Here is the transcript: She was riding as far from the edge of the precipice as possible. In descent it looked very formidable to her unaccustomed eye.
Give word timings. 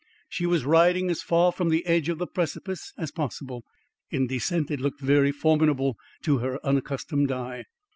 She 0.29 0.47
was 0.47 0.65
riding 0.65 1.11
as 1.11 1.21
far 1.21 1.51
from 1.51 1.69
the 1.69 1.85
edge 1.85 2.09
of 2.09 2.17
the 2.17 2.25
precipice 2.25 2.91
as 2.97 3.11
possible. 3.11 3.63
In 4.09 4.25
descent 4.25 4.71
it 4.71 4.79
looked 4.81 4.99
very 4.99 5.31
formidable 5.31 5.95
to 6.23 6.39
her 6.39 6.59
unaccustomed 6.65 7.31
eye. 7.31 7.65